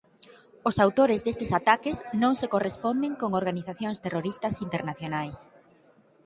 Os 0.69 0.75
autores 0.85 1.23
destes 1.27 1.51
ataques 1.59 1.97
non 2.21 2.33
se 2.39 2.47
corresponden 2.53 3.11
con 3.21 3.31
organizacións 3.41 4.01
terroristas 4.03 4.55
internacionais. 4.65 5.37